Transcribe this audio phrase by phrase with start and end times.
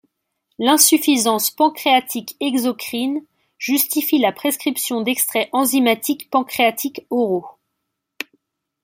[0.57, 3.23] L’insuffisance pancréatique exocrine
[3.59, 7.45] justifie la prescription d’extraits enzymatiques pancréatiques oraux.